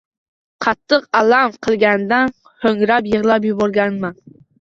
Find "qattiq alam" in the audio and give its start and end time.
0.65-1.51